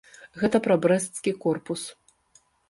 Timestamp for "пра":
0.67-0.77